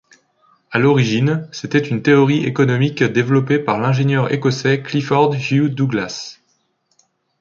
[0.71, 6.39] À l'origine, c'était une théorie économique développée par l'ingénieur écossais Clifford Hugh Douglas.